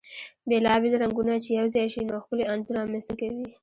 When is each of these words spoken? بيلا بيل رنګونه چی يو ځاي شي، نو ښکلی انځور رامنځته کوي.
بيلا 0.49 0.73
بيل 0.81 0.93
رنګونه 1.03 1.33
چی 1.43 1.49
يو 1.59 1.67
ځاي 1.73 1.87
شي، 1.93 2.01
نو 2.09 2.15
ښکلی 2.23 2.45
انځور 2.51 2.75
رامنځته 2.79 3.13
کوي. 3.19 3.45